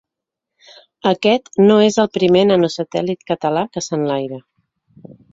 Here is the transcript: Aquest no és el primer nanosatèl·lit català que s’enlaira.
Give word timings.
Aquest 1.09 1.51
no 1.67 1.75
és 1.87 1.99
el 2.03 2.09
primer 2.17 2.41
nanosatèl·lit 2.51 3.27
català 3.33 3.65
que 3.77 3.83
s’enlaira. 3.89 4.41